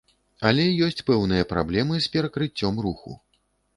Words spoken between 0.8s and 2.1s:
ёсць пэўныя праблемы